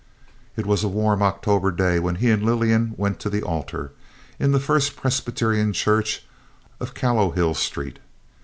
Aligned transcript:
It 0.57 0.65
was 0.65 0.83
a 0.83 0.87
warm 0.87 1.21
October 1.21 1.69
day 1.69 1.99
when 1.99 2.15
he 2.15 2.31
and 2.31 2.41
Lillian 2.41 2.95
went 2.97 3.19
to 3.19 3.29
the 3.29 3.43
altar, 3.43 3.91
in 4.39 4.51
the 4.51 4.59
First 4.59 4.95
Presbyterian 4.95 5.73
Church 5.73 6.25
of 6.79 6.95
Callowhill 6.95 7.53
Street. 7.53 7.99